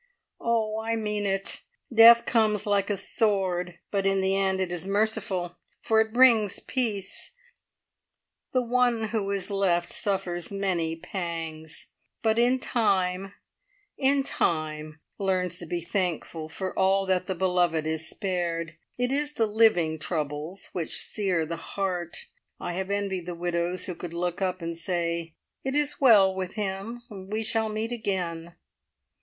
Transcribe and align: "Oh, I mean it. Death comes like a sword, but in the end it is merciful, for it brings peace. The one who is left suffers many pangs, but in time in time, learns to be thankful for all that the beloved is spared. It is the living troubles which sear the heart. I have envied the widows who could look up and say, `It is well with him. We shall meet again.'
"Oh, 0.39 0.79
I 0.79 0.95
mean 0.95 1.27
it. 1.27 1.61
Death 1.93 2.25
comes 2.25 2.65
like 2.65 2.89
a 2.89 2.97
sword, 2.97 3.77
but 3.91 4.07
in 4.07 4.19
the 4.19 4.35
end 4.35 4.59
it 4.59 4.71
is 4.71 4.87
merciful, 4.87 5.57
for 5.79 6.01
it 6.01 6.11
brings 6.11 6.59
peace. 6.59 7.33
The 8.51 8.63
one 8.63 9.09
who 9.09 9.29
is 9.29 9.51
left 9.51 9.93
suffers 9.93 10.51
many 10.51 10.95
pangs, 10.95 11.89
but 12.23 12.39
in 12.39 12.57
time 12.57 13.35
in 13.95 14.23
time, 14.23 14.99
learns 15.19 15.59
to 15.59 15.67
be 15.67 15.81
thankful 15.81 16.49
for 16.49 16.75
all 16.75 17.05
that 17.05 17.27
the 17.27 17.35
beloved 17.35 17.85
is 17.85 18.09
spared. 18.09 18.77
It 18.97 19.11
is 19.11 19.33
the 19.33 19.45
living 19.45 19.99
troubles 19.99 20.69
which 20.73 20.97
sear 20.97 21.45
the 21.45 21.57
heart. 21.77 22.25
I 22.59 22.73
have 22.73 22.89
envied 22.89 23.27
the 23.27 23.35
widows 23.35 23.85
who 23.85 23.93
could 23.93 24.15
look 24.15 24.41
up 24.41 24.63
and 24.63 24.75
say, 24.75 25.35
`It 25.63 25.75
is 25.75 26.01
well 26.01 26.33
with 26.33 26.53
him. 26.55 27.03
We 27.11 27.43
shall 27.43 27.69
meet 27.69 27.91
again.' 27.91 28.55